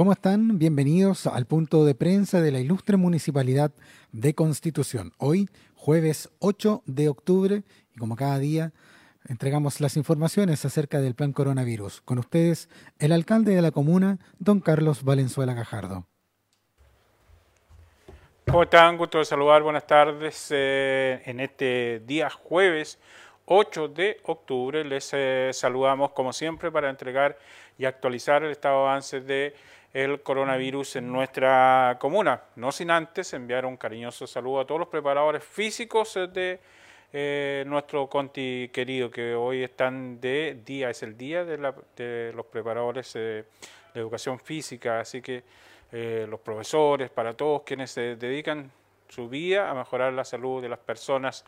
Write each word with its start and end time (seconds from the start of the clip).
¿Cómo 0.00 0.12
están? 0.12 0.58
Bienvenidos 0.58 1.26
al 1.26 1.44
punto 1.44 1.84
de 1.84 1.94
prensa 1.94 2.40
de 2.40 2.50
la 2.50 2.58
ilustre 2.58 2.96
Municipalidad 2.96 3.70
de 4.12 4.34
Constitución. 4.34 5.12
Hoy, 5.18 5.50
jueves 5.74 6.30
8 6.38 6.82
de 6.86 7.10
octubre, 7.10 7.64
y 7.94 7.98
como 7.98 8.16
cada 8.16 8.38
día, 8.38 8.72
entregamos 9.28 9.78
las 9.78 9.98
informaciones 9.98 10.64
acerca 10.64 11.02
del 11.02 11.14
plan 11.14 11.34
coronavirus. 11.34 12.00
Con 12.00 12.18
ustedes, 12.18 12.70
el 12.98 13.12
alcalde 13.12 13.54
de 13.54 13.60
la 13.60 13.72
comuna, 13.72 14.18
don 14.38 14.60
Carlos 14.60 15.04
Valenzuela 15.04 15.52
Gajardo. 15.52 16.06
¿Cómo 18.46 18.62
están? 18.62 18.96
Gusto 18.96 19.18
de 19.18 19.26
saludar. 19.26 19.62
Buenas 19.62 19.86
tardes. 19.86 20.46
Eh, 20.48 21.20
en 21.26 21.40
este 21.40 22.00
día 22.06 22.30
jueves 22.30 22.98
8 23.44 23.88
de 23.88 24.18
octubre 24.24 24.82
les 24.82 25.10
eh, 25.12 25.50
saludamos 25.52 26.12
como 26.12 26.32
siempre 26.32 26.70
para 26.70 26.88
entregar 26.88 27.36
y 27.76 27.84
actualizar 27.84 28.44
el 28.44 28.52
estado 28.52 28.76
de 28.76 28.88
avance 28.88 29.20
de 29.20 29.54
el 29.92 30.22
coronavirus 30.22 30.96
en 30.96 31.12
nuestra 31.12 31.96
comuna. 32.00 32.42
No 32.56 32.72
sin 32.72 32.90
antes 32.90 33.32
enviar 33.32 33.66
un 33.66 33.76
cariñoso 33.76 34.26
saludo 34.26 34.60
a 34.60 34.66
todos 34.66 34.78
los 34.78 34.88
preparadores 34.88 35.42
físicos 35.42 36.14
de 36.14 36.60
eh, 37.12 37.64
nuestro 37.66 38.08
Conti 38.08 38.70
querido, 38.72 39.10
que 39.10 39.34
hoy 39.34 39.64
están 39.64 40.20
de 40.20 40.60
día, 40.64 40.90
es 40.90 41.02
el 41.02 41.16
día 41.16 41.44
de, 41.44 42.32
los 42.32 42.46
preparadores 42.46 43.12
de 43.14 43.44
educación 43.94 44.38
física, 44.38 45.00
así 45.00 45.20
que 45.20 45.42
eh, 45.90 46.26
los 46.28 46.38
profesores, 46.38 47.10
para 47.10 47.34
todos 47.34 47.62
quienes 47.62 47.90
se 47.90 48.14
dedican 48.14 48.70
su 49.08 49.28
vida 49.28 49.68
a 49.68 49.74
mejorar 49.74 50.12
la 50.12 50.24
salud 50.24 50.62
de 50.62 50.68
las 50.68 50.78
personas, 50.78 51.44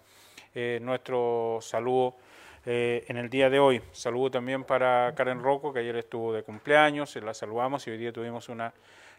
eh, 0.53 0.81
nuestro 0.83 1.59
saludo 1.61 2.17
eh, 2.65 3.05
en 3.09 3.17
el 3.17 3.29
día 3.29 3.51
de 3.51 3.59
hoy. 3.59 3.83
Saludo 3.91 4.31
también 4.31 4.63
para 4.63 5.13
Karen 5.17 5.43
Rocco, 5.43 5.73
que 5.73 5.81
ayer 5.81 5.97
estuvo 5.97 6.33
de 6.33 6.45
cumpleaños, 6.45 7.17
la 7.17 7.35
saludamos 7.35 7.87
y 7.87 7.91
hoy 7.91 7.99
día 7.99 8.13
tuvimos 8.13 8.49
una 8.49 8.73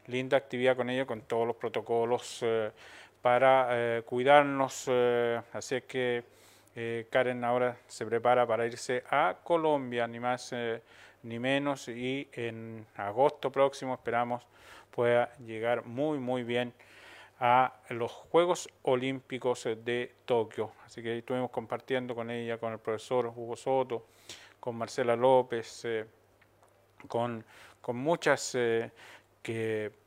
linda 0.07 0.37
actividad 0.37 0.77
con 0.77 0.89
ella, 0.89 1.05
con 1.05 1.21
todos 1.21 1.45
los 1.45 1.57
protocolos 1.57 2.39
eh, 2.41 2.71
para 3.21 3.67
eh, 3.71 4.01
cuidarnos. 4.03 4.89
así 5.51 5.81
que 5.81 6.23
Karen 7.09 7.43
ahora 7.43 7.77
se 7.87 8.05
prepara 8.05 8.47
para 8.47 8.65
irse 8.65 9.03
a 9.09 9.35
Colombia, 9.43 10.07
ni 10.07 10.19
más 10.19 10.55
ni 11.23 11.37
menos, 11.37 11.87
y 11.87 12.27
en 12.33 12.85
agosto 12.95 13.51
próximo 13.51 13.93
esperamos 13.93 14.47
pueda 14.89 15.35
llegar 15.37 15.85
muy, 15.85 16.17
muy 16.17 16.43
bien 16.43 16.73
a 17.39 17.73
los 17.89 18.11
Juegos 18.11 18.69
Olímpicos 18.83 19.63
de 19.63 20.15
Tokio. 20.25 20.71
Así 20.85 21.01
que 21.01 21.11
ahí 21.11 21.19
estuvimos 21.19 21.51
compartiendo 21.51 22.15
con 22.15 22.29
ella, 22.29 22.57
con 22.57 22.73
el 22.73 22.79
profesor 22.79 23.27
Hugo 23.27 23.55
Soto, 23.55 24.05
con 24.59 24.75
Marcela 24.75 25.15
López, 25.15 25.85
eh, 25.85 26.05
con, 27.07 27.43
con, 27.81 27.97
muchas 27.97 28.55
eh, 28.55 28.91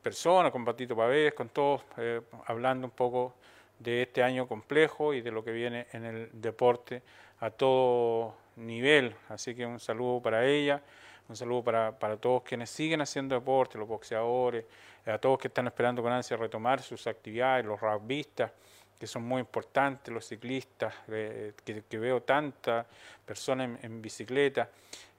personas, 0.01 0.51
con 0.51 0.65
Patito 0.65 0.95
Pavés, 0.95 1.33
con 1.33 1.49
todos, 1.49 1.83
eh, 1.97 2.21
hablando 2.45 2.87
un 2.87 2.91
poco 2.91 3.35
de 3.77 4.03
este 4.03 4.23
año 4.23 4.47
complejo 4.47 5.13
y 5.13 5.21
de 5.21 5.31
lo 5.31 5.43
que 5.43 5.51
viene 5.51 5.87
en 5.93 6.05
el 6.05 6.29
deporte 6.33 7.03
a 7.39 7.51
todo 7.51 8.35
nivel. 8.55 9.15
Así 9.29 9.53
que 9.53 9.65
un 9.65 9.79
saludo 9.79 10.21
para 10.21 10.45
ella, 10.45 10.81
un 11.29 11.35
saludo 11.35 11.63
para, 11.63 11.97
para 11.97 12.17
todos 12.17 12.43
quienes 12.43 12.69
siguen 12.69 13.01
haciendo 13.01 13.35
deporte, 13.35 13.77
los 13.77 13.87
boxeadores, 13.87 14.65
a 15.05 15.17
todos 15.17 15.39
que 15.39 15.47
están 15.47 15.67
esperando 15.67 16.01
con 16.01 16.11
ansia 16.11 16.37
retomar 16.37 16.81
sus 16.81 17.07
actividades, 17.07 17.65
los 17.65 17.79
rugbyistas, 17.79 18.51
que 18.99 19.05
son 19.05 19.23
muy 19.23 19.39
importantes, 19.39 20.13
los 20.13 20.25
ciclistas, 20.25 20.93
eh, 21.07 21.53
que, 21.63 21.97
veo 21.97 22.21
tantas 22.21 22.85
personas 23.25 23.83
en, 23.83 24.01
bicicleta, 24.01 24.69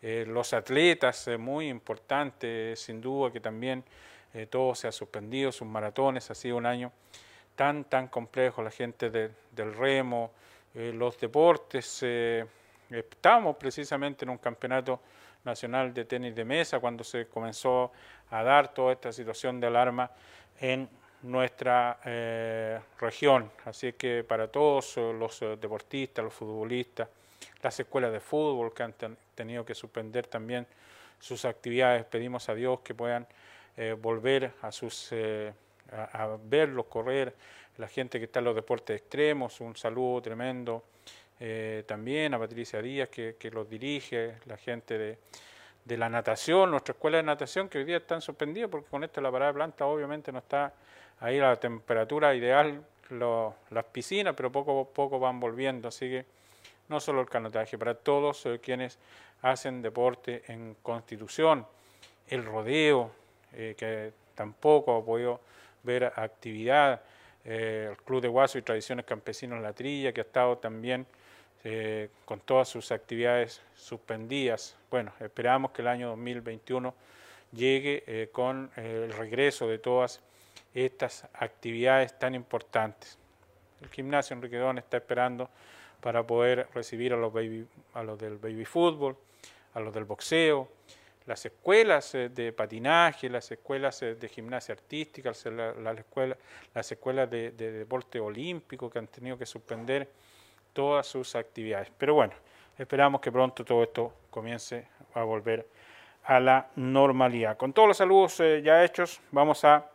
eh, 0.03 0.25
los 0.27 0.53
atletas, 0.53 1.29
eh, 1.29 1.39
muy 1.39 1.69
importantes, 1.69 2.81
sin 2.81 3.01
duda 3.01 3.33
que 3.33 3.41
también 3.41 3.85
todo 4.51 4.75
se 4.75 4.87
ha 4.87 4.93
suspendido, 4.93 5.51
sus 5.51 5.67
maratones, 5.67 6.31
ha 6.31 6.35
sido 6.35 6.59
un 6.59 6.67
año 6.67 6.93
tan, 7.57 7.85
tan 7.85 8.09
complejo, 8.09 8.63
la 8.63 8.71
gente 8.71 9.11
del 9.11 9.75
remo, 9.75 10.33
los 10.75 11.19
deportes, 11.19 12.05
estamos 12.91 13.57
precisamente 13.57 14.27
en 14.27 14.29
un 14.29 14.37
campeonato 14.37 15.01
nacional 15.49 15.93
de 15.93 16.05
tenis 16.05 16.35
de 16.35 16.45
mesa 16.45 16.79
cuando 16.79 17.03
se 17.03 17.27
comenzó 17.27 17.91
a 18.31 18.43
dar 18.43 18.73
toda 18.73 18.93
esta 18.93 19.13
situación 19.13 19.61
de 19.61 19.67
alarma 19.67 20.11
en 20.61 20.89
nuestra 21.23 21.99
eh, 22.05 22.79
región. 23.01 23.51
Así 23.65 23.95
que 23.95 24.25
para 24.25 24.49
todos 24.49 24.97
los 24.97 25.43
eh, 25.43 25.57
deportistas, 25.61 26.25
los 26.25 26.35
futbolistas, 26.35 27.09
las 27.63 27.81
escuelas 27.81 28.13
de 28.13 28.21
fútbol 28.21 28.73
que 28.73 28.83
han 28.83 28.95
tenido 29.35 29.65
que 29.65 29.75
suspender 29.75 30.27
también 30.27 30.67
sus 31.19 31.45
actividades, 31.45 32.05
pedimos 32.05 32.49
a 32.49 32.55
Dios 32.55 32.81
que 32.81 32.95
puedan 32.95 33.27
eh, 33.77 33.97
volver 33.99 34.53
a 34.63 34.71
sus 34.71 35.13
a, 35.93 36.37
verlos 36.45 36.87
correr, 36.87 37.35
la 37.79 37.89
gente 37.89 38.19
que 38.19 38.27
está 38.27 38.41
en 38.41 38.47
los 38.47 38.55
deportes 38.55 39.01
extremos, 39.01 39.61
un 39.61 39.77
saludo 39.77 40.21
tremendo 40.21 40.85
también 41.87 42.35
a 42.35 42.39
Patricia 42.39 42.83
Díaz 42.83 43.09
que, 43.09 43.51
los 43.53 43.69
dirige, 43.71 44.35
la 44.47 44.57
gente 44.57 44.99
de, 44.99 45.19
de 45.85 45.97
la 45.97 46.09
natación, 46.09 46.71
nuestra 46.71 46.93
escuela 46.93 47.19
de 47.19 47.23
natación, 47.23 47.69
que 47.69 47.79
hoy 47.79 47.85
día 47.85 47.99
están 47.99 48.21
suspendidas 48.21 48.69
porque 48.71 48.89
con 48.89 49.05
esto 49.05 49.21
la 49.21 49.31
parada 49.31 49.53
de 49.53 49.57
planta 49.57 49.87
obviamente 49.87 50.33
no 50.33 50.39
está 50.39 50.73
ahí 51.21 51.39
a 51.39 51.51
la 51.51 51.57
temperatura 51.57 52.35
ideal 52.35 52.83
las 53.11 53.85
piscinas, 53.91 54.35
pero 54.35 54.53
poco 54.53 54.81
a 54.81 54.95
poco 54.95 55.19
van 55.19 55.41
volviendo, 55.41 55.89
así 55.89 56.09
que 56.09 56.25
no 56.89 57.01
solo 57.01 57.21
el 57.21 57.29
canotaje, 57.29 57.79
para 57.79 57.95
todos 57.95 58.47
eh, 58.47 58.61
quienes 58.63 58.99
hacen 59.43 59.83
deporte 59.83 60.43
en 60.49 60.77
Constitución, 60.83 61.67
el 62.29 62.45
rodeo, 62.45 63.11
eh, 63.53 63.75
que 63.77 64.13
tampoco 64.35 64.97
ha 64.97 65.05
podido 65.05 65.41
ver 65.83 66.05
actividad, 66.05 67.03
eh, 67.45 67.89
el 67.91 67.97
Club 67.99 68.23
de 68.23 68.29
Guaso 68.29 68.59
y 68.59 68.63
Tradiciones 68.63 69.05
Campesinos 69.05 69.63
La 69.63 69.73
Trilla, 69.73 70.13
que 70.13 70.21
ha 70.21 70.25
estado 70.25 70.59
también 70.59 71.07
eh, 71.65 72.11
con 72.25 72.39
todas 72.39 72.69
sus 72.69 72.93
actividades 72.93 73.61
suspendidas. 73.75 74.77
Bueno, 74.91 75.13
esperamos 75.19 75.73
que 75.73 75.83
el 75.83 75.89
año 75.89 76.09
2021 76.11 76.95
llegue 77.51 78.05
eh, 78.07 78.29
con 78.31 78.71
el 78.77 79.13
regreso 79.13 79.67
de 79.67 79.79
todas 79.79 80.21
estas 80.73 81.27
actividades 81.35 82.17
tan 82.17 82.37
importantes. 82.37 83.19
El 83.83 83.89
gimnasio 83.89 84.35
Enriquedón 84.35 84.79
está 84.79 84.99
esperando 84.99 85.51
para 86.01 86.25
poder 86.25 86.69
recibir 86.75 87.13
a 87.13 87.17
los, 87.17 87.33
a 87.95 88.03
los 88.05 88.19
del 88.21 88.39
baby 88.39 88.65
fútbol, 88.65 89.17
a 89.75 89.81
los 89.81 89.93
del 89.93 90.05
boxeo, 90.05 90.69
las 91.27 91.45
escuelas 91.45 92.15
eh, 92.15 92.29
de 92.29 92.53
patinaje, 92.53 93.29
las 93.29 93.51
escuelas 93.51 93.99
de 93.99 94.29
gimnasia 94.29 94.75
artística, 94.75 95.31
las 95.31 95.99
escuelas, 95.99 96.39
las 96.73 96.93
escuelas 96.93 97.29
de 97.29 97.51
deporte 97.51 98.21
olímpico 98.21 98.89
que 98.89 99.01
han 99.01 99.09
tenido 99.09 99.37
que 99.37 99.45
suspender 99.45 100.09
todas 100.79 101.09
sus 101.09 101.35
actividades. 101.35 101.91
Pero 101.99 102.15
bueno, 102.15 102.35
esperamos 102.79 103.21
que 103.21 103.33
pronto 103.33 103.65
todo 103.65 103.83
esto 103.83 104.13
comience 104.31 104.87
a 105.13 105.25
volver 105.25 105.67
a 106.23 106.39
la 106.39 106.69
normalidad. 106.77 107.57
Con 107.57 107.73
todos 107.73 107.89
los 107.89 107.97
saludos 107.97 108.39
eh, 108.39 108.63
ya 108.63 108.85
hechos, 108.85 109.21
vamos 109.33 109.65
a 109.65 109.91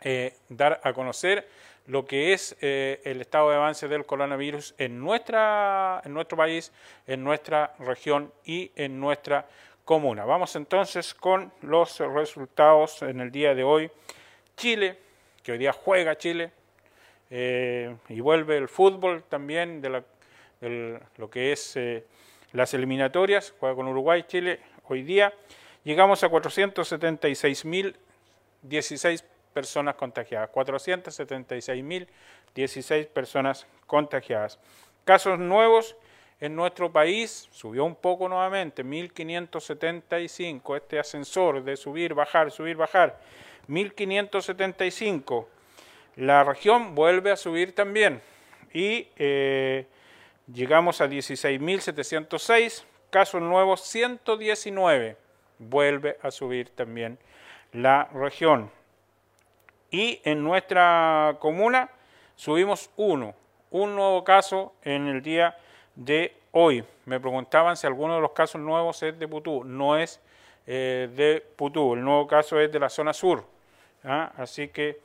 eh, 0.00 0.38
dar 0.48 0.80
a 0.82 0.94
conocer 0.94 1.46
lo 1.86 2.06
que 2.06 2.32
es 2.32 2.56
eh, 2.62 3.02
el 3.04 3.20
estado 3.20 3.50
de 3.50 3.56
avance 3.56 3.88
del 3.88 4.06
coronavirus 4.06 4.74
en, 4.78 4.98
nuestra, 4.98 6.00
en 6.02 6.14
nuestro 6.14 6.38
país, 6.38 6.72
en 7.06 7.22
nuestra 7.22 7.74
región 7.80 8.32
y 8.46 8.72
en 8.76 8.98
nuestra 8.98 9.46
comuna. 9.84 10.24
Vamos 10.24 10.56
entonces 10.56 11.12
con 11.12 11.52
los 11.60 11.98
resultados 11.98 13.02
en 13.02 13.20
el 13.20 13.30
día 13.30 13.54
de 13.54 13.64
hoy. 13.64 13.90
Chile, 14.56 14.98
que 15.42 15.52
hoy 15.52 15.58
día 15.58 15.74
juega 15.74 16.16
Chile, 16.16 16.52
eh, 17.30 17.96
y 18.08 18.20
vuelve 18.20 18.56
el 18.56 18.68
fútbol 18.68 19.22
también 19.22 19.80
de, 19.80 20.02
lo 21.16 21.30
que 21.30 21.52
es 21.52 21.76
eh, 21.76 22.04
las 22.52 22.74
eliminatorias, 22.74 23.54
juega 23.58 23.76
con 23.76 23.86
Uruguay, 23.86 24.24
Chile, 24.26 24.58
hoy 24.88 25.02
día 25.02 25.32
llegamos 25.84 26.24
a 26.24 26.30
476.016 26.30 29.22
personas 29.52 29.94
contagiadas, 29.94 30.50
476.016 30.50 33.06
personas 33.06 33.68
contagiadas. 33.86 34.58
Casos 35.04 35.38
nuevos 35.38 35.94
en 36.40 36.56
nuestro 36.56 36.90
país 36.90 37.48
subió 37.52 37.84
un 37.84 37.94
poco 37.94 38.28
nuevamente, 38.28 38.84
1.575, 38.84 40.76
este 40.76 40.98
ascensor 40.98 41.62
de 41.62 41.76
subir, 41.76 42.14
bajar, 42.14 42.50
subir, 42.50 42.76
bajar, 42.76 43.20
1.575 43.68 45.46
la 46.20 46.44
región 46.44 46.94
vuelve 46.94 47.30
a 47.30 47.36
subir 47.36 47.74
también 47.74 48.20
y 48.74 49.08
eh, 49.16 49.86
llegamos 50.52 51.00
a 51.00 51.08
16.706, 51.08 52.84
casos 53.08 53.40
nuevos 53.40 53.80
119, 53.80 55.16
vuelve 55.58 56.18
a 56.22 56.30
subir 56.30 56.68
también 56.68 57.18
la 57.72 58.04
región. 58.12 58.70
Y 59.90 60.20
en 60.24 60.44
nuestra 60.44 61.36
comuna 61.40 61.88
subimos 62.36 62.90
uno, 62.96 63.34
un 63.70 63.96
nuevo 63.96 64.22
caso 64.22 64.74
en 64.82 65.08
el 65.08 65.22
día 65.22 65.56
de 65.94 66.36
hoy. 66.52 66.84
Me 67.06 67.18
preguntaban 67.18 67.78
si 67.78 67.86
alguno 67.86 68.16
de 68.16 68.20
los 68.20 68.32
casos 68.32 68.60
nuevos 68.60 69.02
es 69.02 69.18
de 69.18 69.26
Putú, 69.26 69.64
no 69.64 69.96
es 69.96 70.20
de 70.66 71.42
Putú. 71.56 71.94
El 71.94 72.04
nuevo 72.04 72.26
caso 72.26 72.60
es 72.60 72.70
de 72.70 72.78
la 72.78 72.90
zona 72.90 73.14
sur. 73.14 73.42
¿ah? 74.04 74.32
Así 74.36 74.68
que 74.68 75.00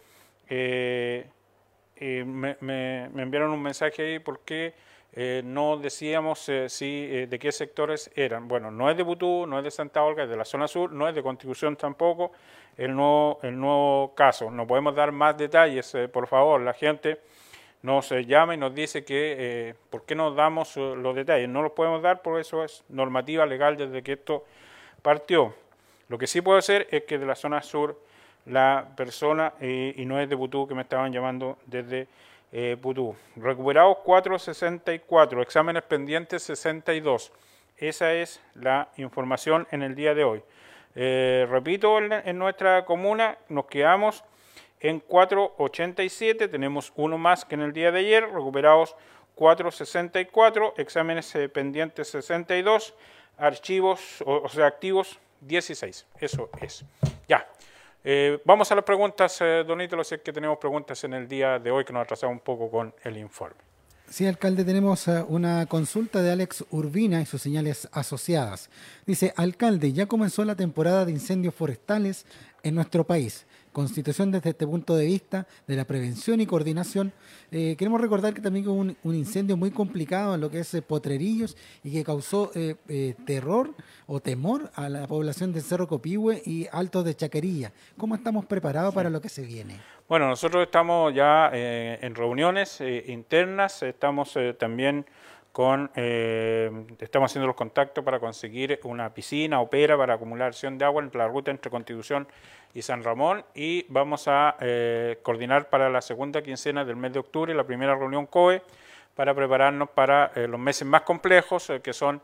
me, 0.49 2.57
me, 2.59 3.21
enviaron 3.21 3.51
un 3.51 3.61
mensaje 3.61 4.03
ahí 4.03 4.19
porque 4.19 4.73
no 5.43 5.77
decíamos 5.77 6.51
si, 6.67 7.25
de 7.25 7.39
qué 7.39 7.51
sectores 7.51 8.11
eran. 8.15 8.47
Bueno, 8.47 8.69
no 8.69 8.89
es 8.89 8.97
de 8.97 9.05
Putú, 9.05 9.45
no 9.47 9.57
es 9.57 9.63
de 9.63 9.71
Santa 9.71 10.03
Olga, 10.03 10.23
es 10.23 10.29
de 10.29 10.37
la 10.37 10.45
zona 10.45 10.67
sur, 10.67 10.91
no 10.91 11.07
es 11.07 11.15
de 11.15 11.23
Constitución 11.23 11.75
tampoco, 11.75 12.31
el 12.77 12.95
nuevo, 12.95 13.39
el 13.43 13.59
nuevo 13.59 14.13
caso. 14.15 14.51
No 14.51 14.67
podemos 14.67 14.95
dar 14.95 15.11
más 15.11 15.37
detalles, 15.37 15.95
por 16.11 16.27
favor, 16.27 16.61
la 16.61 16.73
gente 16.73 17.19
nos 17.85 18.09
llama 18.09 18.55
y 18.55 18.57
nos 18.57 18.73
dice 18.73 19.05
que 19.05 19.35
eh, 19.37 19.75
por 19.91 20.05
qué 20.05 20.15
nos 20.15 20.35
damos 20.35 20.75
eh, 20.75 20.95
los 20.97 21.15
detalles. 21.15 21.47
No 21.47 21.61
los 21.61 21.71
podemos 21.71 22.01
dar 22.01 22.23
porque 22.23 22.41
eso 22.41 22.63
es 22.63 22.83
normativa 22.89 23.45
legal 23.45 23.77
desde 23.77 24.01
que 24.01 24.13
esto 24.13 24.43
partió. 25.03 25.53
Lo 26.09 26.17
que 26.17 26.25
sí 26.25 26.41
puedo 26.41 26.57
hacer 26.57 26.87
es 26.89 27.03
que 27.03 27.19
de 27.19 27.27
la 27.27 27.35
zona 27.35 27.61
sur 27.61 28.01
la 28.45 28.87
persona, 28.95 29.53
eh, 29.59 29.93
y 29.97 30.05
no 30.05 30.19
es 30.19 30.29
de 30.29 30.37
Putú, 30.37 30.67
que 30.67 30.75
me 30.75 30.83
estaban 30.83 31.11
llamando 31.11 31.57
desde 31.65 32.07
eh, 32.51 32.77
Putú. 32.81 33.15
Recuperados 33.35 33.97
464, 34.03 35.41
exámenes 35.41 35.83
pendientes 35.83 36.43
62. 36.43 37.31
Esa 37.77 38.13
es 38.13 38.41
la 38.53 38.89
información 38.97 39.67
en 39.71 39.83
el 39.83 39.95
día 39.95 40.13
de 40.13 40.23
hoy. 40.23 40.43
repito, 40.95 41.99
en 41.99 42.37
nuestra 42.37 42.85
comuna 42.85 43.37
nos 43.49 43.65
quedamos 43.65 44.23
en 44.79 44.99
487, 44.99 46.47
tenemos 46.47 46.93
uno 46.95 47.17
más 47.17 47.43
que 47.43 47.55
en 47.55 47.61
el 47.61 47.73
día 47.73 47.91
de 47.91 47.99
ayer, 47.99 48.23
recuperados 48.31 48.95
464, 49.35 50.75
exámenes 50.77 51.33
eh, 51.35 51.49
pendientes 51.49 52.09
62, 52.09 52.93
archivos, 53.37 54.23
o, 54.25 54.47
sea, 54.49 54.67
activos 54.67 55.19
16. 55.41 56.05
Eso 56.19 56.49
es. 56.61 56.85
Ya. 57.27 57.47
Eh, 58.07 58.39
vamos 58.45 58.71
a 58.71 58.75
las 58.75 58.83
preguntas, 58.83 59.41
eh, 59.41 59.63
Donito, 59.65 60.01
sé 60.03 60.21
que 60.21 60.31
tenemos 60.31 60.59
preguntas 60.59 61.03
en 61.05 61.15
el 61.15 61.27
día 61.27 61.57
de 61.57 61.71
hoy 61.71 61.83
que 61.83 61.91
nos 61.91 62.03
atrasamos 62.03 62.33
un 62.35 62.39
poco 62.39 62.69
con 62.69 62.93
el 63.03 63.17
informe. 63.17 63.57
Sí, 64.07 64.27
alcalde, 64.27 64.63
tenemos 64.63 65.07
eh, 65.07 65.25
una 65.27 65.65
consulta 65.65 66.21
de 66.21 66.31
Alex 66.31 66.65
Urbina 66.69 67.19
y 67.19 67.25
sus 67.25 67.41
señales 67.41 67.89
asociadas. 67.91 68.69
Dice, 69.07 69.33
alcalde, 69.35 69.91
ya 69.91 70.05
comenzó 70.05 70.45
la 70.45 70.53
temporada 70.53 71.03
de 71.03 71.13
incendios 71.13 71.55
forestales 71.55 72.27
en 72.61 72.75
nuestro 72.75 73.05
país. 73.05 73.47
Constitución 73.75 74.31
desde 74.31 74.51
este 74.51 74.65
punto 74.65 74.95
de 74.95 75.05
vista 75.05 75.45
de 75.67 75.75
la 75.75 75.83
prevención 75.83 76.39
y 76.39 76.45
coordinación. 76.45 77.11
Eh, 77.51 77.75
queremos 77.77 77.99
recordar 77.99 78.33
que 78.33 78.39
también 78.39 78.65
hubo 78.69 78.79
un, 78.79 78.95
incendio 79.03 79.57
muy 79.57 79.69
complicado 79.69 80.33
en 80.33 80.39
lo 80.39 80.49
que 80.49 80.59
es 80.59 80.73
eh, 80.75 80.81
Potrerillos 80.81 81.57
y 81.83 81.91
que 81.91 82.05
causó 82.05 82.51
eh, 82.55 83.15
terror 83.25 83.73
o 84.07 84.21
temor 84.21 84.71
a 84.75 84.87
la 84.87 85.05
población 85.07 85.51
de 85.51 85.59
Cerro 85.59 85.89
Copihue 85.89 86.41
y 86.45 86.67
Altos 86.71 87.03
de 87.03 87.15
Chaquerilla. 87.15 87.73
¿Cómo 87.97 88.15
estamos 88.15 88.45
preparados 88.45 88.93
para 88.93 89.09
lo 89.09 89.19
que 89.19 89.27
se 89.27 89.41
viene? 89.41 89.81
Bueno, 90.07 90.29
nosotros 90.29 90.63
estamos 90.63 91.13
ya 91.13 91.49
en 91.53 92.15
reuniones 92.15 92.79
internas, 92.79 93.83
estamos 93.83 94.37
también 94.57 95.05
con, 95.55 95.89
estamos 95.95 97.31
haciendo 97.31 97.47
los 97.47 97.55
contactos 97.55 98.03
para 98.03 98.19
conseguir 98.19 98.77
una 98.83 99.13
piscina 99.13 99.61
opera 99.61 99.97
para 99.97 100.15
acumulación 100.15 100.77
de 100.77 100.83
agua 100.83 101.01
en 101.01 101.09
la 101.13 101.29
ruta 101.29 101.49
entre 101.49 101.71
Constitución 101.71 102.27
y 102.73 102.81
San 102.81 103.05
Ramón 103.05 103.45
y 103.55 103.85
vamos 103.87 104.27
a 104.27 104.57
eh, 104.59 105.17
coordinar 105.23 105.69
para 105.69 105.89
la 105.89 106.01
segunda 106.01 106.43
quincena 106.43 106.83
del 106.83 106.97
mes 106.97 107.13
de 107.13 107.19
octubre 107.19 107.55
la 107.55 107.63
primera 107.63 107.95
reunión 107.95 108.25
COE 108.25 108.61
para 109.15 109.33
prepararnos 109.33 109.89
para 109.91 110.33
eh, 110.35 110.45
los 110.45 110.59
meses 110.59 110.85
más 110.85 111.03
complejos 111.03 111.69
eh, 111.69 111.79
que 111.79 111.93
son 111.93 112.21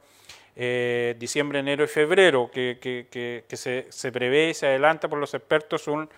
diciembre, 0.54 1.60
enero 1.60 1.86
y 1.86 1.88
febrero, 1.88 2.51
que, 2.51 2.77
que, 2.81 3.56
se, 3.56 3.88
se, 3.89 4.12
prevé 4.12 4.50
y 4.50 4.54
se 4.54 4.68
adelanta 4.68 5.07
por 5.07 5.18
los 5.18 5.34
expertos 5.34 5.88
un 5.88 6.10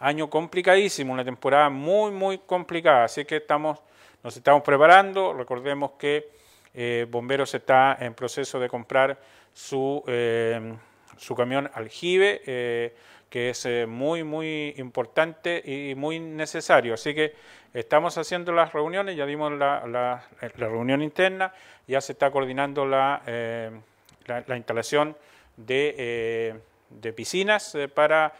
año 0.00 0.30
complicadísimo, 0.30 1.12
una 1.12 1.24
temporada 1.24 1.68
muy, 1.68 2.10
muy 2.10 2.38
complicada. 2.38 3.04
Así 3.04 3.26
que 3.26 3.36
estamos, 3.36 3.78
nos 4.24 4.34
estamos 4.34 4.62
preparando. 4.62 5.34
Recordemos 5.34 5.92
que 5.98 6.30
Bomberos 7.08 7.54
está 7.54 7.96
en 8.00 8.14
proceso 8.14 8.58
de 8.58 8.68
comprar 8.68 9.20
su, 9.52 10.02
su 11.16 11.34
camión 11.34 11.70
aljibe 11.74 12.40
que 13.32 13.48
es 13.48 13.64
eh, 13.64 13.86
muy, 13.86 14.24
muy 14.24 14.74
importante 14.76 15.62
y 15.64 15.94
muy 15.94 16.20
necesario. 16.20 16.92
Así 16.92 17.14
que 17.14 17.32
estamos 17.72 18.18
haciendo 18.18 18.52
las 18.52 18.74
reuniones, 18.74 19.16
ya 19.16 19.24
dimos 19.24 19.50
la, 19.52 19.86
la, 19.86 20.22
reunión 20.58 21.00
interna, 21.00 21.50
ya 21.88 22.02
se 22.02 22.12
está 22.12 22.30
coordinando 22.30 22.84
la, 22.84 23.22
eh, 23.26 23.70
la 24.26 24.54
instalación 24.54 25.16
de, 25.56 25.94
eh, 25.96 26.54
de 27.00 27.12
piscinas 27.12 27.76
para 27.94 28.32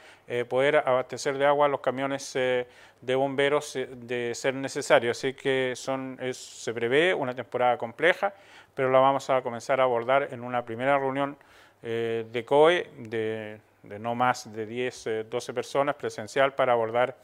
poder 0.49 0.77
abastecer 0.77 1.37
de 1.37 1.45
agua 1.47 1.69
los 1.69 1.81
camiones 1.81 2.33
de 2.33 3.15
bomberos 3.15 3.75
de 3.75 4.33
ser 4.35 4.55
necesario. 4.55 5.11
Así 5.11 5.35
que 5.35 5.75
son, 5.77 6.19
se 6.33 6.73
prevé 6.73 7.13
una 7.13 7.35
temporada 7.35 7.77
compleja, 7.77 8.33
pero 8.75 8.91
la 8.91 8.99
vamos 8.99 9.29
a 9.31 9.43
comenzar 9.43 9.81
a 9.81 9.85
abordar 9.85 10.29
en 10.31 10.43
una 10.43 10.65
primera 10.65 10.99
reunión 10.99 11.37
de 11.83 12.45
COE 12.47 12.91
de 12.97 13.61
de 13.83 13.99
no 13.99 14.15
más 14.15 14.53
de 14.53 14.67
10, 14.67 15.09
12 15.29 15.51
eh, 15.51 15.55
personas 15.55 15.97
presencial 15.97 16.55
para 16.55 16.73
abordar 16.73 17.17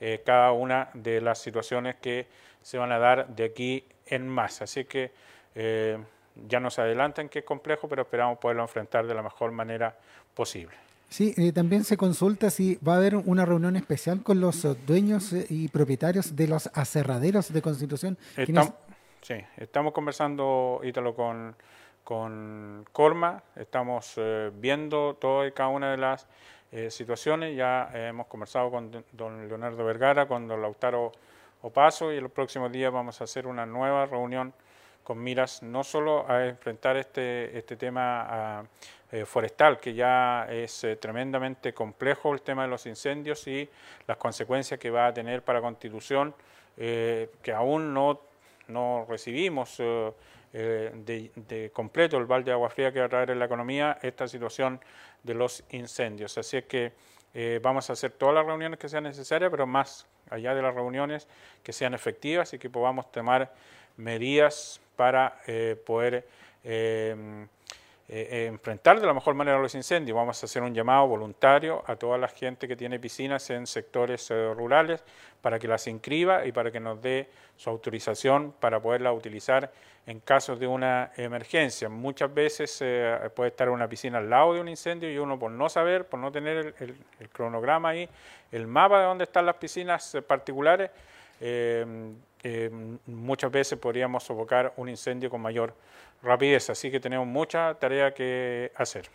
eh, 0.00 0.22
cada 0.24 0.52
una 0.52 0.90
de 0.94 1.20
las 1.20 1.38
situaciones 1.38 1.96
que 1.96 2.26
se 2.62 2.78
van 2.78 2.92
a 2.92 2.98
dar 2.98 3.28
de 3.28 3.44
aquí 3.44 3.84
en 4.06 4.28
más. 4.28 4.62
Así 4.62 4.84
que 4.84 5.12
eh, 5.54 5.98
ya 6.48 6.60
nos 6.60 6.78
adelantan 6.78 7.28
que 7.28 7.40
es 7.40 7.44
complejo, 7.44 7.88
pero 7.88 8.02
esperamos 8.02 8.38
poderlo 8.38 8.62
enfrentar 8.62 9.06
de 9.06 9.14
la 9.14 9.22
mejor 9.22 9.52
manera 9.52 9.96
posible. 10.34 10.74
Sí, 11.08 11.52
también 11.52 11.84
se 11.84 11.96
consulta 11.96 12.50
si 12.50 12.76
va 12.76 12.94
a 12.94 12.96
haber 12.96 13.14
una 13.14 13.44
reunión 13.44 13.76
especial 13.76 14.22
con 14.22 14.40
los 14.40 14.66
dueños 14.86 15.32
y 15.32 15.68
propietarios 15.68 16.34
de 16.34 16.48
los 16.48 16.68
aserraderos 16.74 17.52
de 17.52 17.62
Constitución. 17.62 18.18
sí, 19.20 19.34
estamos 19.56 19.92
conversando, 19.92 20.80
Ítalo, 20.82 21.14
con 21.14 21.54
con 22.04 22.84
Corma, 22.92 23.42
estamos 23.56 24.12
eh, 24.16 24.50
viendo 24.54 25.14
toda 25.14 25.46
y 25.46 25.52
cada 25.52 25.70
una 25.70 25.90
de 25.90 25.96
las 25.96 26.28
eh, 26.70 26.90
situaciones, 26.90 27.56
ya 27.56 27.90
hemos 27.94 28.26
conversado 28.26 28.70
con 28.70 29.04
don 29.12 29.48
Leonardo 29.48 29.84
Vergara, 29.84 30.28
con 30.28 30.46
don 30.46 30.60
Lautaro 30.60 31.12
Opaso 31.62 32.12
y 32.12 32.18
en 32.18 32.24
los 32.24 32.32
próximos 32.32 32.70
días 32.70 32.92
vamos 32.92 33.20
a 33.20 33.24
hacer 33.24 33.46
una 33.46 33.64
nueva 33.64 34.04
reunión 34.04 34.52
con 35.04 35.22
miras 35.22 35.62
no 35.62 35.84
solo 35.84 36.28
a 36.28 36.46
enfrentar 36.46 36.96
este, 36.96 37.56
este 37.56 37.76
tema 37.76 38.66
eh, 39.12 39.24
forestal, 39.24 39.78
que 39.78 39.94
ya 39.94 40.48
es 40.50 40.84
tremendamente 40.98 41.72
complejo 41.72 42.32
el 42.34 42.42
tema 42.42 42.62
de 42.62 42.68
los 42.68 42.86
incendios 42.86 43.46
y 43.46 43.68
las 44.06 44.16
consecuencias 44.16 44.80
que 44.80 44.90
va 44.90 45.06
a 45.06 45.14
tener 45.14 45.42
para 45.42 45.60
Constitución, 45.60 46.34
que 46.76 47.52
aún 47.54 47.94
no, 47.94 48.22
no 48.66 49.06
recibimos 49.08 49.78
eh, 50.56 50.92
de, 50.94 51.72
completo 51.72 52.16
el 52.16 52.26
balde 52.26 52.50
de 52.50 52.52
agua 52.52 52.70
fría 52.70 52.92
que 52.92 53.00
va 53.00 53.06
a 53.06 53.08
traer 53.08 53.30
en 53.30 53.40
la 53.40 53.46
economía 53.46 53.98
esta 54.02 54.28
situación 54.28 54.80
de 55.24 55.34
los 55.34 55.64
incendios. 55.70 56.38
Así 56.38 56.58
es 56.58 56.64
que 56.66 56.92
eh, 57.34 57.58
vamos 57.60 57.90
a 57.90 57.94
hacer 57.94 58.12
todas 58.12 58.36
las 58.36 58.46
reuniones 58.46 58.78
que 58.78 58.88
sean 58.88 59.02
necesarias, 59.02 59.50
pero 59.50 59.66
más 59.66 60.06
allá 60.30 60.54
de 60.54 60.62
las 60.62 60.72
reuniones 60.72 61.26
que 61.64 61.72
sean 61.72 61.92
efectivas 61.92 62.54
y 62.54 62.60
que 62.60 62.70
podamos 62.70 63.10
tomar 63.10 63.52
medidas 63.96 64.80
para 64.96 65.40
eh, 65.46 65.76
poder 65.84 66.26
enfrentar 68.06 69.00
de 69.00 69.06
la 69.06 69.14
mejor 69.14 69.34
manera 69.34 69.58
los 69.58 69.74
incendios. 69.74 70.16
Vamos 70.16 70.42
a 70.42 70.46
hacer 70.46 70.62
un 70.62 70.74
llamado 70.74 71.06
voluntario 71.06 71.82
a 71.86 71.96
toda 71.96 72.16
la 72.18 72.28
gente 72.28 72.68
que 72.68 72.76
tiene 72.76 72.98
piscinas 72.98 73.48
en 73.50 73.66
sectores 73.66 74.30
rurales 74.30 75.02
para 75.40 75.58
que 75.58 75.68
las 75.68 75.86
inscriba 75.86 76.46
y 76.46 76.52
para 76.52 76.70
que 76.70 76.80
nos 76.80 77.02
dé 77.02 77.28
su 77.56 77.70
autorización 77.70 78.54
para 78.60 78.80
poderla 78.80 79.12
utilizar 79.12 79.70
en 80.06 80.20
casos 80.20 80.58
de 80.58 80.66
una 80.66 81.12
emergencia. 81.16 81.88
Muchas 81.88 82.32
veces 82.32 82.78
eh, 82.80 83.30
puede 83.34 83.50
estar 83.50 83.70
una 83.70 83.88
piscina 83.88 84.18
al 84.18 84.28
lado 84.28 84.54
de 84.54 84.60
un 84.60 84.68
incendio 84.68 85.10
y 85.10 85.18
uno 85.18 85.38
por 85.38 85.50
no 85.50 85.68
saber, 85.68 86.06
por 86.06 86.20
no 86.20 86.30
tener 86.30 86.74
el, 86.78 86.96
cronograma 87.30 87.90
ahí, 87.90 88.08
el 88.52 88.66
mapa 88.66 89.00
de 89.00 89.06
dónde 89.06 89.24
están 89.24 89.46
las 89.46 89.56
piscinas 89.56 90.14
eh, 90.14 90.22
particulares, 90.22 90.90
eh, 90.90 90.92
muchas 93.06 93.50
veces 93.50 93.78
podríamos 93.78 94.24
sofocar 94.24 94.72
un 94.76 94.88
incendio 94.88 95.30
con 95.30 95.40
mayor 95.40 95.74
rapidez. 96.22 96.70
Así 96.70 96.90
que 96.90 97.00
tenemos 97.00 97.26
mucha 97.26 97.74
tarea 97.74 98.12
que 98.12 98.72
hacer. 98.76 99.08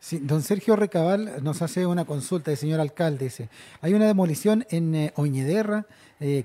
Sí, 0.00 0.20
don 0.22 0.42
Sergio 0.42 0.76
Recabal 0.76 1.42
nos 1.42 1.60
hace 1.60 1.84
una 1.84 2.04
consulta, 2.04 2.52
el 2.52 2.56
señor 2.56 2.78
alcalde 2.78 3.24
dice, 3.24 3.48
hay 3.80 3.94
una 3.94 4.06
demolición 4.06 4.64
en 4.70 5.12
Oñederra, 5.16 5.86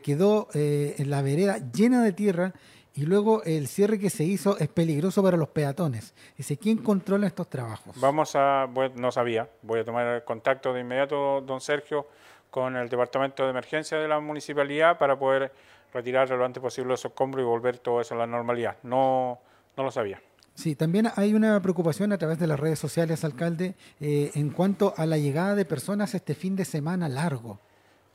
quedó 0.02 0.48
en 0.56 1.10
la 1.12 1.22
vereda 1.22 1.60
llena 1.72 2.04
de 2.04 2.14
tierra 2.14 2.54
y 2.96 3.04
luego 3.04 3.44
el 3.44 3.68
cierre 3.68 4.00
que 4.00 4.10
se 4.10 4.24
hizo 4.24 4.58
es 4.58 4.70
peligroso 4.70 5.22
para 5.22 5.38
los 5.38 5.50
peatones. 5.50 6.16
Dice, 6.36 6.58
¿quién 6.58 6.78
controla 6.78 7.28
estos 7.28 7.48
trabajos? 7.48 7.96
Vamos 8.00 8.36
a, 8.36 8.68
no 8.96 9.12
sabía, 9.12 9.48
voy 9.62 9.82
a 9.82 9.86
tomar 9.86 10.24
contacto 10.24 10.74
de 10.74 10.82
inmediato, 10.82 11.42
don 11.42 11.62
Sergio, 11.62 12.08
con 12.54 12.76
el 12.76 12.88
Departamento 12.88 13.46
de 13.46 13.50
Emergencia 13.50 13.98
de 13.98 14.08
la 14.08 14.20
Municipalidad 14.20 15.00
para 15.00 15.18
poder 15.18 15.52
retirar 15.92 16.30
lo 16.30 16.46
antes 16.46 16.62
posible 16.62 16.94
esos 16.94 17.10
escombros 17.10 17.42
y 17.42 17.46
volver 17.48 17.80
todo 17.80 18.00
eso 18.00 18.14
a 18.14 18.18
la 18.20 18.28
normalidad. 18.28 18.78
No, 18.84 19.40
no 19.76 19.84
lo 19.84 19.90
sabía. 19.90 20.22
Sí, 20.54 20.76
también 20.76 21.08
hay 21.16 21.34
una 21.34 21.60
preocupación 21.64 22.14
a 22.14 22.20
través 22.20 22.38
de 22.38 22.46
las 22.46 22.60
redes 22.60 22.78
sociales, 22.78 23.24
alcalde, 23.24 23.74
eh, 24.00 24.30
en 24.36 24.52
cuanto 24.52 24.94
a 24.98 25.08
la 25.08 25.18
llegada 25.18 25.56
de 25.56 25.66
personas 25.66 26.14
este 26.14 26.36
fin 26.36 26.56
de 26.56 26.64
semana 26.64 27.10
largo. 27.10 27.60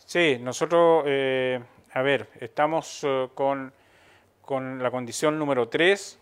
Sí, 0.07 0.39
nosotros, 0.41 1.03
eh, 1.07 1.61
a 1.93 2.03
ver, 2.03 2.29
estamos 2.39 3.01
eh, 3.03 3.29
con, 3.35 3.73
con, 4.41 4.81
la 4.81 4.93
condición 4.93 5.37
número 5.37 5.69
3, 5.69 6.17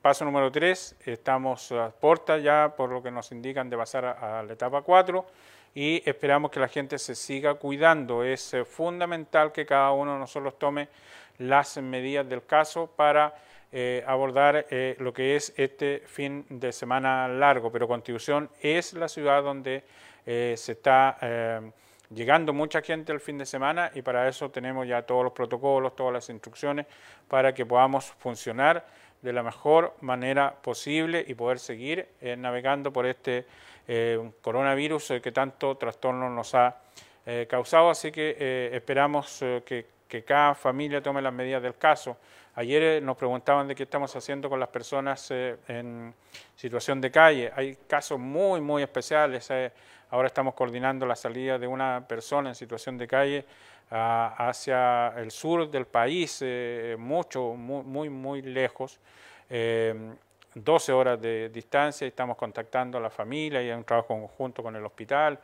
paso 0.00 0.24
número 0.24 0.52
3, 0.52 0.94
estamos 1.06 1.72
a 1.72 1.90
puertas 1.90 2.40
ya, 2.40 2.72
por 2.76 2.90
lo 2.90 3.02
que 3.02 3.10
nos 3.10 3.32
indican, 3.32 3.68
de 3.68 3.76
pasar 3.76 4.04
a, 4.04 4.44
la 4.44 4.52
etapa 4.52 4.82
4 4.82 5.26
y 5.74 6.02
esperamos 6.08 6.50
que 6.50 6.60
la 6.60 6.68
gente 6.68 6.98
se 6.98 7.14
siga 7.14 7.54
cuidando. 7.54 8.24
Es 8.24 8.56
fundamental 8.66 9.52
que 9.52 9.66
cada 9.66 9.92
uno 9.92 10.14
de 10.14 10.18
nosotros 10.18 10.58
tome 10.58 10.88
las 11.38 11.78
medidas 11.78 12.28
del 12.28 12.44
caso 12.44 12.86
para 12.86 13.34
eh, 13.72 14.02
abordar 14.04 14.66
eh, 14.68 14.96
lo 14.98 15.12
que 15.12 15.36
es 15.36 15.54
este 15.56 16.02
fin 16.04 16.44
de 16.48 16.72
semana 16.72 17.28
largo, 17.28 17.70
pero 17.70 17.86
Constitución 17.86 18.50
es 18.60 18.94
la 18.94 19.08
ciudad 19.08 19.44
donde 19.44 19.84
eh, 20.26 20.54
se 20.56 20.72
está 20.72 21.62
llegando 22.12 22.52
mucha 22.52 22.82
gente 22.82 23.12
el 23.12 23.20
fin 23.20 23.38
de 23.38 23.46
semana 23.46 23.92
y 23.94 24.02
para 24.02 24.28
eso 24.28 24.50
tenemos 24.50 24.88
ya 24.88 25.02
todos 25.02 25.22
los 25.22 25.32
protocolos, 25.32 25.94
todas 25.94 26.12
las 26.12 26.28
instrucciones 26.30 26.86
para 27.28 27.54
que 27.54 27.64
podamos 27.64 28.06
funcionar 28.18 28.84
de 29.22 29.32
la 29.32 29.44
mejor 29.44 29.94
manera 30.00 30.52
posible 30.60 31.24
y 31.28 31.34
poder 31.34 31.60
seguir 31.60 32.08
navegando 32.38 32.92
por 32.92 33.06
este 33.06 33.46
coronavirus 34.40 35.14
que 35.22 35.32
tanto 35.32 35.76
trastorno 35.76 36.30
nos 36.30 36.54
ha 36.54 36.76
causado. 37.48 37.90
Así 37.90 38.12
que 38.12 38.70
esperamos 38.72 39.40
que 39.64 40.24
cada 40.24 40.54
familia 40.54 41.02
tome 41.02 41.22
las 41.22 41.32
medidas 41.32 41.62
del 41.62 41.76
caso. 41.76 42.16
Ayer 42.54 42.82
eh, 42.82 43.00
nos 43.00 43.16
preguntaban 43.16 43.68
de 43.68 43.74
qué 43.74 43.84
estamos 43.84 44.14
haciendo 44.16 44.50
con 44.50 44.58
las 44.58 44.68
personas 44.68 45.30
eh, 45.30 45.56
en 45.68 46.12
situación 46.56 47.00
de 47.00 47.10
calle. 47.10 47.52
Hay 47.54 47.76
casos 47.86 48.18
muy, 48.18 48.60
muy 48.60 48.82
especiales. 48.82 49.48
Eh, 49.50 49.72
ahora 50.10 50.26
estamos 50.26 50.54
coordinando 50.54 51.06
la 51.06 51.14
salida 51.14 51.58
de 51.58 51.68
una 51.68 52.04
persona 52.06 52.48
en 52.48 52.54
situación 52.56 52.98
de 52.98 53.06
calle 53.06 53.44
ah, 53.90 54.34
hacia 54.36 55.14
el 55.16 55.30
sur 55.30 55.70
del 55.70 55.86
país, 55.86 56.44
mucho, 56.98 57.54
muy, 57.54 58.10
muy 58.10 58.42
lejos. 58.42 58.98
12 60.54 60.92
horas 60.92 61.20
de 61.20 61.48
distancia 61.48 62.04
y 62.04 62.08
estamos 62.08 62.36
contactando 62.36 62.98
a 62.98 63.00
la 63.00 63.10
familia 63.10 63.62
y 63.62 63.70
hay 63.70 63.76
un 63.76 63.84
trabajo 63.84 64.08
conjunto 64.08 64.62
con 64.62 64.74
el 64.76 64.84
hospital, 64.84 65.38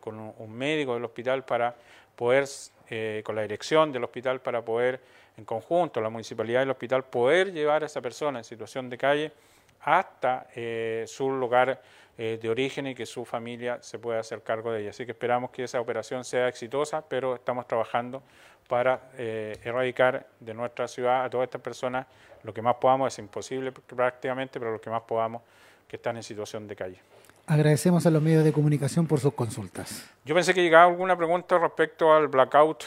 con 0.00 0.34
un 0.38 0.52
médico 0.52 0.94
del 0.94 1.04
hospital 1.04 1.44
para 1.44 1.74
poder 2.14 2.46
eh, 2.90 3.22
con 3.24 3.34
la 3.34 3.42
dirección 3.42 3.90
del 3.92 4.04
hospital 4.04 4.42
para 4.42 4.62
poder, 4.62 5.00
en 5.38 5.44
conjunto, 5.46 6.02
la 6.02 6.10
municipalidad 6.10 6.60
del 6.60 6.70
hospital, 6.70 7.04
poder 7.04 7.50
llevar 7.50 7.82
a 7.82 7.86
esa 7.86 8.02
persona 8.02 8.40
en 8.40 8.44
situación 8.44 8.90
de 8.90 8.98
calle 8.98 9.32
hasta 9.80 10.48
eh, 10.54 11.04
su 11.06 11.30
lugar 11.30 11.80
eh, 12.18 12.38
de 12.40 12.50
origen 12.50 12.86
y 12.88 12.94
que 12.94 13.06
su 13.06 13.24
familia 13.24 13.78
se 13.82 13.98
pueda 13.98 14.20
hacer 14.20 14.42
cargo 14.42 14.70
de 14.70 14.82
ella. 14.82 14.90
Así 14.90 15.06
que 15.06 15.12
esperamos 15.12 15.50
que 15.50 15.64
esa 15.64 15.80
operación 15.80 16.24
sea 16.24 16.46
exitosa, 16.46 17.02
pero 17.08 17.36
estamos 17.36 17.66
trabajando 17.66 18.22
para 18.68 19.10
erradicar 19.18 20.26
de 20.40 20.54
nuestra 20.54 20.88
ciudad 20.88 21.24
a 21.24 21.30
todas 21.30 21.46
estas 21.46 21.60
personas 21.60 22.06
lo 22.44 22.52
que 22.52 22.62
más 22.62 22.76
podamos, 22.76 23.12
es 23.12 23.18
imposible 23.18 23.72
prácticamente, 23.72 24.60
pero 24.60 24.72
lo 24.72 24.80
que 24.80 24.90
más 24.90 25.02
podamos 25.02 25.42
que 25.88 25.96
están 25.96 26.16
en 26.16 26.22
situación 26.22 26.68
de 26.68 26.76
calle. 26.76 26.98
Agradecemos 27.46 28.06
a 28.06 28.10
los 28.10 28.22
medios 28.22 28.44
de 28.44 28.52
comunicación 28.52 29.06
por 29.06 29.18
sus 29.20 29.34
consultas. 29.34 30.08
Yo 30.24 30.34
pensé 30.34 30.54
que 30.54 30.62
llegaba 30.62 30.90
alguna 30.90 31.16
pregunta 31.16 31.58
respecto 31.58 32.12
al 32.12 32.28
blackout 32.28 32.84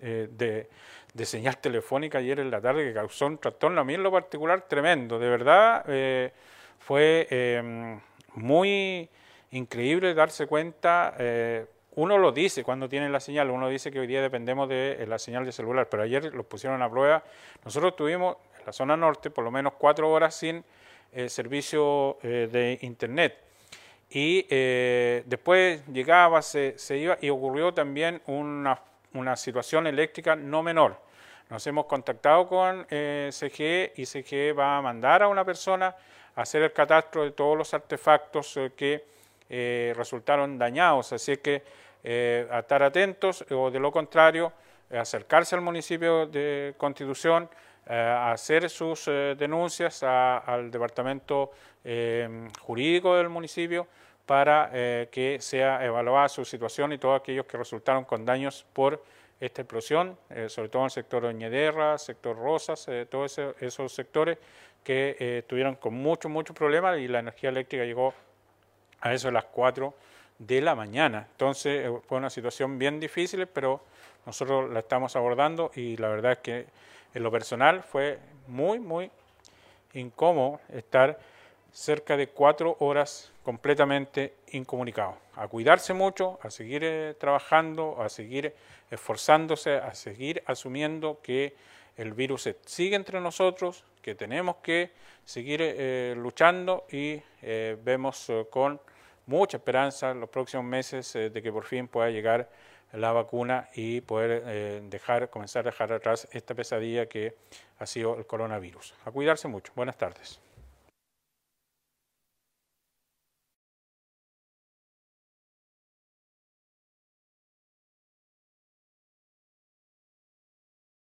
eh, 0.00 0.28
de, 0.32 1.24
señal 1.24 1.58
telefónica 1.58 2.18
ayer 2.18 2.40
en 2.40 2.50
la 2.50 2.60
tarde 2.60 2.84
que 2.84 2.92
causó 2.92 3.26
un 3.26 3.38
trastorno 3.38 3.80
a 3.80 3.84
mí 3.84 3.94
en 3.94 4.02
lo 4.02 4.10
particular 4.10 4.62
tremendo. 4.62 5.18
De 5.18 5.28
verdad 5.28 5.84
eh, 5.88 6.32
fue 6.78 7.62
muy 8.34 9.08
increíble 9.50 10.14
darse 10.14 10.46
cuenta. 10.46 11.14
Eh, 11.92 11.96
uno 11.96 12.18
lo 12.18 12.32
dice 12.32 12.64
cuando 12.64 12.88
tiene 12.88 13.08
la 13.08 13.20
señal, 13.20 13.50
uno 13.50 13.68
dice 13.68 13.90
que 13.90 14.00
hoy 14.00 14.06
día 14.06 14.22
dependemos 14.22 14.68
de 14.68 15.04
la 15.06 15.18
señal 15.18 15.44
de 15.44 15.52
celular, 15.52 15.88
pero 15.88 16.02
ayer 16.02 16.34
lo 16.34 16.42
pusieron 16.44 16.82
a 16.82 16.90
prueba. 16.90 17.22
Nosotros 17.64 17.96
tuvimos 17.96 18.36
en 18.58 18.66
la 18.66 18.72
zona 18.72 18.96
norte 18.96 19.30
por 19.30 19.44
lo 19.44 19.50
menos 19.50 19.74
cuatro 19.78 20.10
horas 20.10 20.34
sin 20.34 20.64
servicio 21.28 22.16
de 22.22 22.78
internet 22.80 23.36
y 24.14 24.46
eh, 24.50 25.22
después 25.24 25.86
llegaba, 25.86 26.42
se, 26.42 26.76
iba 26.90 27.16
y 27.20 27.30
ocurrió 27.30 27.72
también 27.72 28.20
una, 28.26 28.78
situación 29.36 29.86
eléctrica 29.86 30.36
no 30.36 30.62
menor. 30.62 30.96
Nos 31.48 31.66
hemos 31.66 31.86
contactado 31.86 32.46
con 32.46 32.86
eh, 32.90 33.30
CGE 33.32 33.92
y 33.96 34.04
CGE 34.04 34.52
va 34.52 34.76
a 34.76 34.82
mandar 34.82 35.22
a 35.22 35.28
una 35.28 35.44
persona 35.44 35.94
a 36.36 36.42
hacer 36.42 36.62
el 36.62 36.72
catastro 36.72 37.24
de 37.24 37.30
todos 37.30 37.56
los 37.56 37.72
artefactos 37.72 38.56
eh, 38.58 38.72
que 38.76 39.04
eh, 39.48 39.94
resultaron 39.96 40.58
dañados. 40.58 41.12
Así 41.14 41.38
que 41.38 41.62
a 42.04 42.58
estar 42.58 42.82
atentos 42.82 43.44
o 43.50 43.70
de 43.70 43.78
lo 43.78 43.92
contrario, 43.92 44.52
acercarse 44.90 45.54
al 45.54 45.60
municipio 45.60 46.26
de 46.26 46.74
Constitución, 46.76 47.48
a 47.86 48.32
hacer 48.32 48.68
sus 48.68 49.06
denuncias 49.06 50.02
al 50.02 50.70
departamento 50.70 51.52
jurídico 52.60 53.16
del 53.16 53.28
municipio 53.28 53.86
para 54.26 54.70
eh, 54.72 55.08
que 55.10 55.40
sea 55.40 55.84
evaluada 55.84 56.28
su 56.28 56.44
situación 56.44 56.92
y 56.92 56.98
todos 56.98 57.20
aquellos 57.20 57.46
que 57.46 57.56
resultaron 57.56 58.04
con 58.04 58.24
daños 58.24 58.64
por 58.72 59.02
esta 59.40 59.62
explosión, 59.62 60.16
eh, 60.30 60.48
sobre 60.48 60.68
todo 60.68 60.82
en 60.82 60.86
el 60.86 60.90
sector 60.90 61.24
Oñederra, 61.24 61.98
sector 61.98 62.36
Rosas, 62.36 62.86
eh, 62.88 63.06
todos 63.10 63.36
esos 63.60 63.92
sectores 63.92 64.38
que 64.84 65.16
estuvieron 65.38 65.76
con 65.76 65.94
muchos, 65.94 66.30
muchos 66.30 66.56
problemas 66.56 66.98
y 66.98 67.08
la 67.08 67.20
energía 67.20 67.50
eléctrica 67.50 67.84
llegó 67.84 68.14
a 69.00 69.12
eso 69.12 69.28
de 69.28 69.32
las 69.32 69.44
4 69.44 69.94
de 70.46 70.60
la 70.60 70.74
mañana. 70.74 71.26
Entonces 71.32 71.88
fue 72.06 72.18
una 72.18 72.30
situación 72.30 72.78
bien 72.78 72.98
difícil, 72.98 73.46
pero 73.46 73.80
nosotros 74.26 74.70
la 74.70 74.80
estamos 74.80 75.14
abordando 75.16 75.70
y 75.74 75.96
la 75.96 76.08
verdad 76.08 76.32
es 76.32 76.38
que 76.38 76.66
en 77.14 77.22
lo 77.22 77.30
personal 77.30 77.82
fue 77.82 78.18
muy, 78.48 78.80
muy 78.80 79.10
incómodo 79.94 80.60
estar 80.72 81.18
cerca 81.72 82.16
de 82.16 82.28
cuatro 82.28 82.76
horas 82.80 83.32
completamente 83.42 84.34
incomunicado. 84.52 85.16
A 85.36 85.48
cuidarse 85.48 85.94
mucho, 85.94 86.38
a 86.42 86.50
seguir 86.50 86.82
eh, 86.84 87.14
trabajando, 87.18 88.00
a 88.00 88.08
seguir 88.08 88.54
esforzándose, 88.90 89.76
a 89.76 89.94
seguir 89.94 90.42
asumiendo 90.46 91.20
que 91.22 91.54
el 91.96 92.12
virus 92.12 92.48
sigue 92.66 92.96
entre 92.96 93.20
nosotros, 93.20 93.84
que 94.02 94.14
tenemos 94.14 94.56
que 94.56 94.90
seguir 95.24 95.60
eh, 95.62 96.14
luchando 96.16 96.86
y 96.90 97.22
eh, 97.42 97.76
vemos 97.82 98.30
con 98.50 98.80
mucha 99.26 99.56
esperanza 99.56 100.14
los 100.14 100.28
próximos 100.28 100.64
meses 100.64 101.12
de 101.12 101.42
que 101.42 101.52
por 101.52 101.64
fin 101.64 101.88
pueda 101.88 102.10
llegar 102.10 102.50
la 102.92 103.12
vacuna 103.12 103.68
y 103.74 104.02
poder 104.02 104.82
dejar, 104.90 105.30
comenzar 105.30 105.66
a 105.66 105.70
dejar 105.70 105.92
atrás 105.92 106.28
esta 106.32 106.54
pesadilla 106.54 107.06
que 107.06 107.36
ha 107.78 107.86
sido 107.86 108.16
el 108.18 108.26
coronavirus. 108.26 108.94
A 109.04 109.10
cuidarse 109.10 109.48
mucho. 109.48 109.72
Buenas 109.74 109.96
tardes. 109.96 110.40